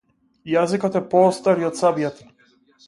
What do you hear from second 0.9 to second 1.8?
е пoоcтap и oд